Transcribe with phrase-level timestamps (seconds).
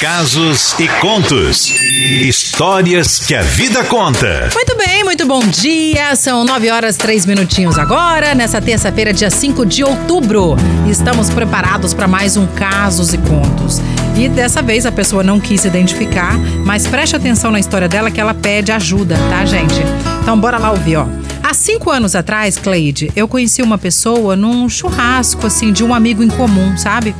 [0.00, 1.74] Casos e contos.
[2.22, 4.48] Histórias que a vida conta.
[4.54, 6.14] Muito bem, muito bom dia.
[6.14, 10.54] São nove horas três minutinhos agora, nessa terça-feira, dia 5 de outubro.
[10.88, 13.80] Estamos preparados para mais um Casos e Contos.
[14.16, 18.08] E dessa vez a pessoa não quis se identificar, mas preste atenção na história dela
[18.08, 19.82] que ela pede ajuda, tá, gente?
[20.22, 21.06] Então bora lá ouvir, ó.
[21.42, 26.22] Há cinco anos atrás, Cleide, eu conheci uma pessoa num churrasco, assim, de um amigo
[26.22, 27.14] em comum, sabe?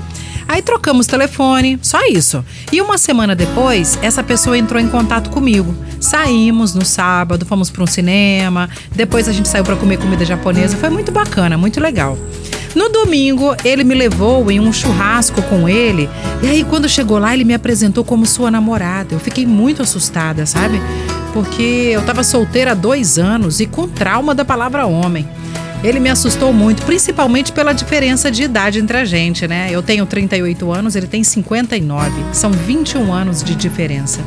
[0.49, 2.43] Aí trocamos telefone, só isso.
[2.73, 5.75] E uma semana depois, essa pessoa entrou em contato comigo.
[6.01, 10.77] Saímos no sábado, fomos para um cinema, depois a gente saiu para comer comida japonesa.
[10.77, 12.17] Foi muito bacana, muito legal.
[12.75, 16.09] No domingo, ele me levou em um churrasco com ele.
[16.43, 19.15] E aí, quando chegou lá, ele me apresentou como sua namorada.
[19.15, 20.81] Eu fiquei muito assustada, sabe?
[21.33, 25.29] Porque eu estava solteira há dois anos e com trauma da palavra homem.
[25.83, 29.69] Ele me assustou muito, principalmente pela diferença de idade entre a gente, né?
[29.71, 32.11] Eu tenho 38 anos, ele tem 59.
[32.33, 34.21] São 21 anos de diferença.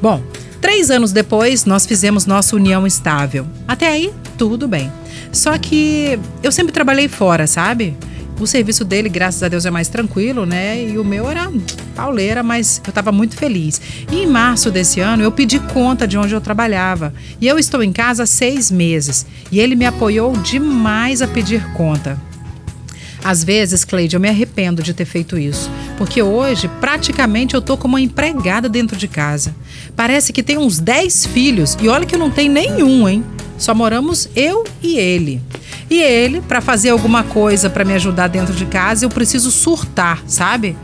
[0.00, 0.22] Bom,
[0.62, 3.46] três anos depois, nós fizemos nossa união estável.
[3.68, 4.90] Até aí, tudo bem.
[5.30, 7.94] Só que eu sempre trabalhei fora, sabe?
[8.40, 10.84] O serviço dele, graças a Deus, é mais tranquilo, né?
[10.84, 11.50] E o meu era
[11.94, 13.80] pauleira, mas eu estava muito feliz.
[14.10, 17.14] E em março desse ano, eu pedi conta de onde eu trabalhava.
[17.40, 19.26] E eu estou em casa há seis meses.
[19.50, 22.18] E ele me apoiou demais a pedir conta.
[23.24, 27.76] Às vezes, Cleide, eu me arrependo de ter feito isso, porque hoje praticamente eu tô
[27.76, 29.54] como uma empregada dentro de casa.
[29.94, 33.24] Parece que tem uns 10 filhos e olha que eu não tenho nenhum, hein?
[33.56, 35.40] Só moramos eu e ele.
[35.92, 40.22] E ele, para fazer alguma coisa para me ajudar dentro de casa, eu preciso surtar,
[40.26, 40.74] sabe?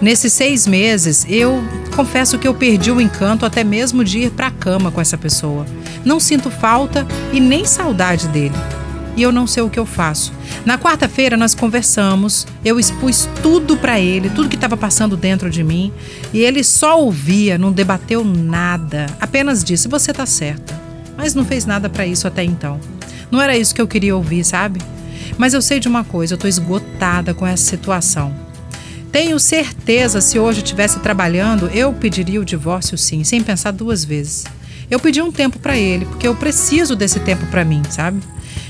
[0.00, 1.60] Nesses seis meses, eu
[1.96, 5.18] confesso que eu perdi o encanto até mesmo de ir para a cama com essa
[5.18, 5.66] pessoa.
[6.04, 8.54] Não sinto falta e nem saudade dele.
[9.16, 10.32] E eu não sei o que eu faço.
[10.64, 15.64] Na quarta-feira nós conversamos, eu expus tudo para ele, tudo que estava passando dentro de
[15.64, 15.92] mim,
[16.32, 20.80] e ele só ouvia, não debateu nada, apenas disse: "Você tá certa"
[21.16, 22.80] mas não fez nada para isso até então.
[23.32, 24.78] Não era isso que eu queria ouvir, sabe?
[25.38, 28.36] Mas eu sei de uma coisa, eu tô esgotada com essa situação.
[29.10, 34.44] Tenho certeza, se hoje estivesse trabalhando, eu pediria o divórcio sim, sem pensar duas vezes.
[34.90, 38.20] Eu pedi um tempo para ele, porque eu preciso desse tempo para mim, sabe?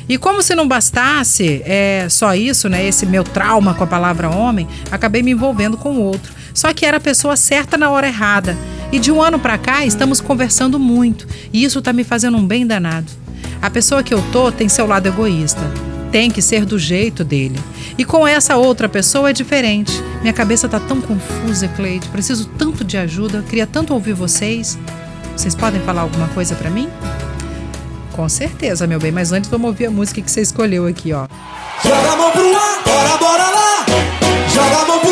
[0.08, 2.86] E como se não bastasse é, só isso, né?
[2.86, 6.32] Esse meu trauma com a palavra homem, acabei me envolvendo com o outro.
[6.54, 8.56] Só que era a pessoa certa na hora errada.
[8.92, 12.46] E de um ano para cá estamos conversando muito, e isso tá me fazendo um
[12.46, 13.21] bem danado.
[13.62, 15.60] A pessoa que eu tô tem seu lado egoísta.
[16.10, 17.58] Tem que ser do jeito dele.
[17.96, 19.92] E com essa outra pessoa é diferente.
[20.20, 22.08] Minha cabeça tá tão confusa, Cleide.
[22.08, 23.44] Preciso tanto de ajuda.
[23.48, 24.76] Queria tanto ouvir vocês.
[25.36, 26.88] Vocês podem falar alguma coisa para mim?
[28.10, 29.12] Com certeza, meu bem.
[29.12, 31.28] Mas antes vamos ouvir a música que você escolheu aqui, ó.
[31.84, 33.86] Joga a mão pro ar, bora, bora lá.
[34.52, 35.11] Joga a mão pro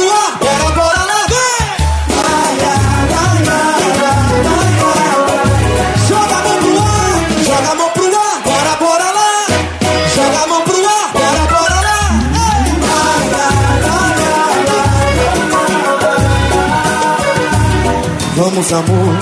[18.61, 19.17] Vamos, amor,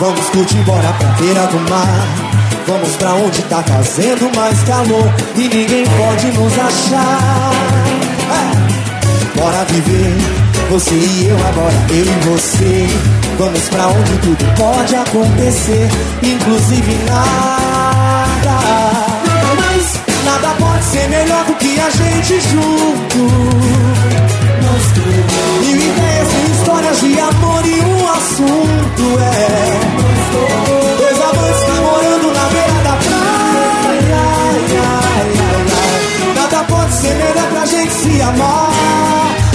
[0.00, 2.08] vamos curtir, bora pra beira do mar.
[2.66, 7.52] Vamos pra onde tá fazendo mais calor e ninguém pode nos achar.
[8.32, 9.38] É.
[9.38, 10.16] Bora viver,
[10.70, 12.86] você e eu agora, eu e você.
[13.38, 15.90] Vamos pra onde tudo pode acontecer,
[16.22, 18.58] inclusive nada.
[19.54, 23.87] Mas nada pode ser melhor do que a gente junto.
[37.02, 38.70] Melhor pra gente se amar.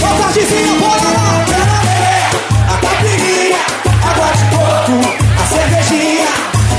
[0.02, 2.30] Ô, Tardezinha, bora lá, na areia.
[2.70, 3.62] A caipirinha,
[4.09, 4.98] água de coco,
[5.40, 6.32] a cervejinha,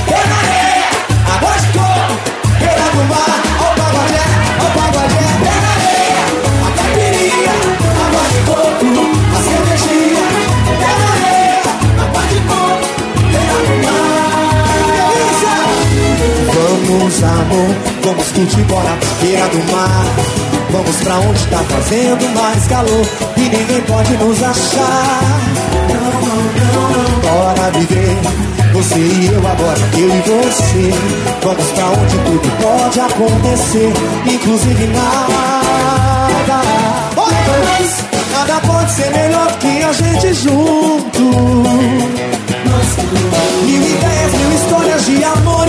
[0.07, 0.89] pé na areia.
[1.33, 2.13] Água de coco,
[2.59, 3.35] beira do mar.
[3.59, 4.25] O pagodé,
[4.59, 6.25] o pagodé, pé na areia.
[6.65, 7.55] A caipirinha,
[8.05, 8.89] água de coco,
[9.35, 10.25] a cervejinha,
[10.79, 11.69] pé na areia.
[12.03, 12.87] Água de coco,
[13.31, 14.25] beira do mar.
[16.55, 17.71] Vamos, amor,
[18.03, 20.05] vamos curtir, bora beira do mar.
[20.71, 23.05] Vamos pra onde tá fazendo mais calor
[23.37, 25.41] e ninguém pode nos achar.
[27.23, 28.17] Bora viver,
[28.73, 30.93] você e eu agora, eu e você.
[31.43, 33.93] Vamos pra onde tudo pode acontecer,
[34.25, 36.61] inclusive nada.
[37.15, 41.21] Mas nada pode ser melhor do que a gente junto.
[43.65, 45.64] Mil ideias, mil histórias de amor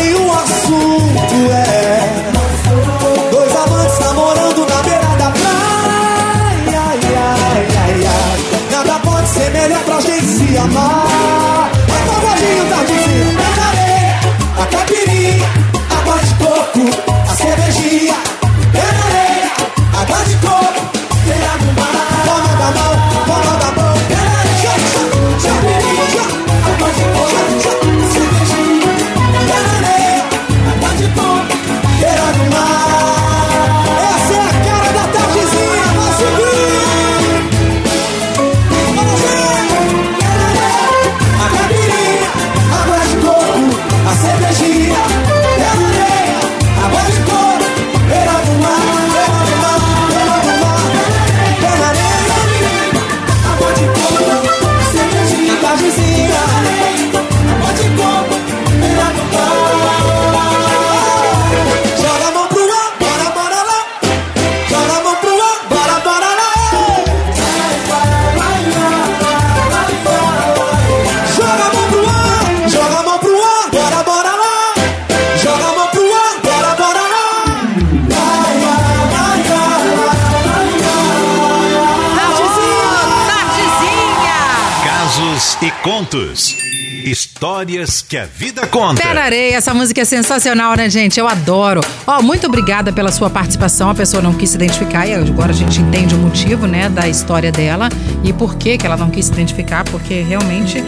[86.07, 86.57] Contos.
[87.05, 89.05] Histórias que a vida conta.
[89.05, 91.19] Areia, essa música é sensacional, né, gente?
[91.19, 91.81] Eu adoro.
[92.07, 93.91] Ó, muito obrigada pela sua participação.
[93.91, 97.09] A pessoa não quis se identificar e agora a gente entende o motivo, né, da
[97.09, 97.89] história dela
[98.23, 100.81] e por que que ela não quis se identificar, porque realmente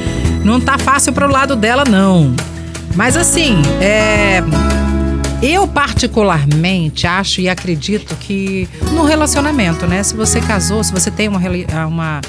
[0.44, 2.34] não tá fácil pro lado dela, não.
[2.94, 4.40] Mas assim, é.
[5.42, 10.02] Eu particularmente acho e acredito que no relacionamento, né?
[10.02, 11.38] Se você casou, se você tem uma,
[11.86, 12.20] uma,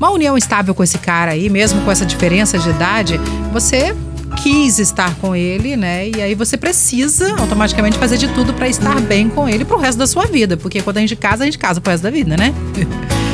[0.00, 3.20] uma união estável com esse cara aí, mesmo com essa diferença de idade,
[3.52, 3.94] você
[4.42, 6.08] quis estar com ele, né?
[6.08, 9.98] E aí você precisa automaticamente fazer de tudo pra estar bem com ele pro resto
[9.98, 12.36] da sua vida, porque quando a gente casa, a gente casa pro resto da vida,
[12.36, 12.54] né?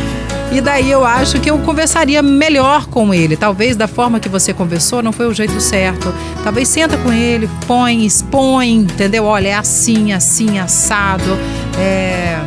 [0.53, 3.37] E daí eu acho que eu conversaria melhor com ele.
[3.37, 6.15] Talvez da forma que você conversou não foi o jeito certo.
[6.45, 9.25] Talvez senta com ele, põe, expõe, entendeu?
[9.25, 11.37] Olha, é assim, assim, assado.
[11.79, 12.39] É...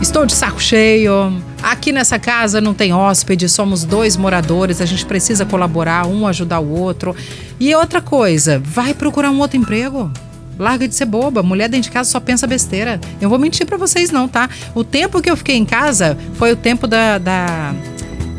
[0.00, 1.32] Estou de saco cheio.
[1.64, 6.60] Aqui nessa casa não tem hóspede, somos dois moradores, a gente precisa colaborar, um ajudar
[6.60, 7.16] o outro.
[7.58, 10.10] E outra coisa, vai procurar um outro emprego.
[10.58, 11.42] Larga de ser boba.
[11.42, 13.00] Mulher dentro de casa só pensa besteira.
[13.20, 14.48] Eu vou mentir pra vocês, não, tá?
[14.74, 17.18] O tempo que eu fiquei em casa foi o tempo da.
[17.18, 17.74] da-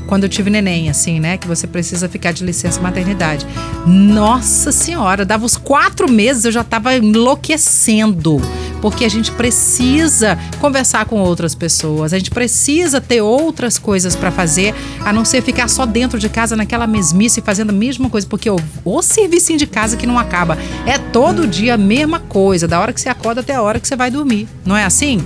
[0.07, 1.37] Quando eu tive neném, assim, né?
[1.37, 3.45] Que você precisa ficar de licença maternidade.
[3.87, 8.41] Nossa Senhora, dava os quatro meses, eu já tava enlouquecendo.
[8.81, 14.31] Porque a gente precisa conversar com outras pessoas, a gente precisa ter outras coisas pra
[14.31, 18.27] fazer, a não ser ficar só dentro de casa naquela mesmice fazendo a mesma coisa.
[18.27, 20.57] Porque o, o serviço de casa que não acaba.
[20.85, 23.87] É todo dia a mesma coisa, da hora que você acorda até a hora que
[23.87, 24.47] você vai dormir.
[24.65, 25.23] Não é assim?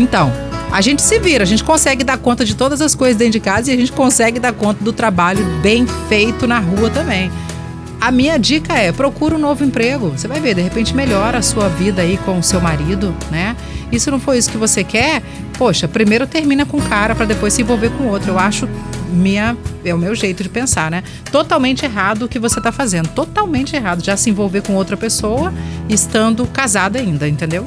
[0.00, 0.32] Então,
[0.74, 3.38] a gente se vira, a gente consegue dar conta de todas as coisas dentro de
[3.38, 7.30] casa e a gente consegue dar conta do trabalho bem feito na rua também.
[8.00, 10.08] A minha dica é: procura um novo emprego.
[10.08, 13.56] Você vai ver, de repente melhora a sua vida aí com o seu marido, né?
[13.92, 15.22] E se não for isso que você quer,
[15.56, 18.32] poxa, primeiro termina com um cara para depois se envolver com outro.
[18.32, 18.68] Eu acho
[19.12, 21.04] minha é o meu jeito de pensar, né?
[21.30, 25.54] Totalmente errado o que você tá fazendo, totalmente errado já se envolver com outra pessoa
[25.88, 27.64] estando casada ainda, entendeu?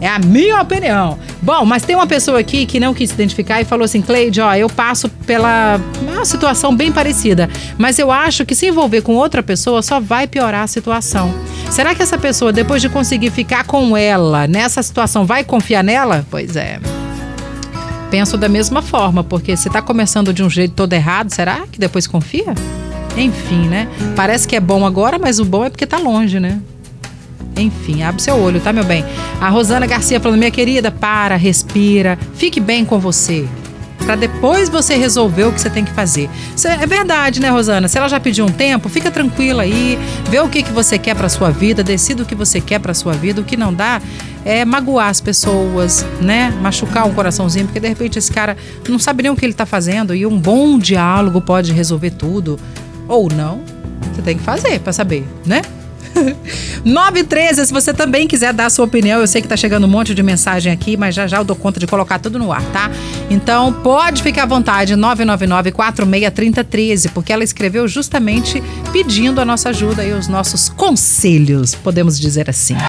[0.00, 1.18] É a minha opinião.
[1.42, 4.40] Bom, mas tem uma pessoa aqui que não quis se identificar e falou assim: Cleide,
[4.40, 9.14] ó, eu passo pela uma situação bem parecida, mas eu acho que se envolver com
[9.14, 11.32] outra pessoa só vai piorar a situação.
[11.70, 16.26] Será que essa pessoa, depois de conseguir ficar com ela nessa situação, vai confiar nela?
[16.30, 16.80] Pois é.
[18.10, 21.78] Penso da mesma forma, porque se tá começando de um jeito todo errado, será que
[21.78, 22.54] depois confia?
[23.16, 23.86] Enfim, né?
[24.16, 26.60] Parece que é bom agora, mas o bom é porque tá longe, né?
[27.60, 29.04] Enfim, abre seu olho, tá, meu bem?
[29.40, 33.46] A Rosana Garcia falando, minha querida, para, respira, fique bem com você.
[34.04, 36.28] Pra depois você resolver o que você tem que fazer.
[36.64, 37.86] É verdade, né, Rosana?
[37.86, 39.98] Se ela já pediu um tempo, fica tranquila aí,
[40.28, 42.94] vê o que, que você quer pra sua vida, decida o que você quer pra
[42.94, 43.40] sua vida.
[43.40, 44.00] O que não dá
[44.44, 46.52] é magoar as pessoas, né?
[46.62, 48.56] Machucar um coraçãozinho, porque de repente esse cara
[48.88, 52.58] não sabe nem o que ele tá fazendo e um bom diálogo pode resolver tudo.
[53.06, 53.60] Ou não.
[54.14, 55.62] Você tem que fazer pra saber, né?
[56.84, 59.90] 913, se você também quiser dar a sua opinião, eu sei que tá chegando um
[59.90, 62.64] monte de mensagem aqui, mas já já eu dou conta de colocar tudo no ar,
[62.72, 62.90] tá?
[63.28, 70.04] Então pode ficar à vontade, 999 463013, porque ela escreveu justamente pedindo a nossa ajuda
[70.04, 72.76] e os nossos conselhos, podemos dizer assim.